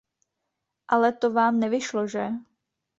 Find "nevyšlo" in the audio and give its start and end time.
1.61-2.07